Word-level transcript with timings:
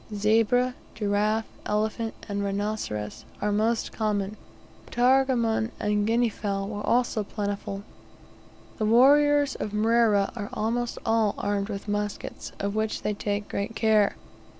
Zebra, 0.15 0.73
giraffe, 0.95 1.45
elephant, 1.63 2.15
and 2.27 2.43
rhinoceros 2.43 3.23
are 3.39 3.51
most 3.51 3.91
common; 3.91 4.35
ptarmigan 4.89 5.69
and 5.79 6.07
guinea 6.07 6.27
fowl 6.27 6.67
were 6.69 6.81
also 6.83 7.23
plentiful. 7.23 7.83
The 8.79 8.85
warriors 8.87 9.53
of 9.53 9.73
Mrera 9.73 10.31
are 10.35 10.49
almost 10.53 10.97
all 11.05 11.35
armed 11.37 11.69
with 11.69 11.87
muskets, 11.87 12.51
of 12.59 12.73
which 12.73 13.03
they 13.03 13.13
take 13.13 13.47
great 13.47 13.75
care. 13.75 14.15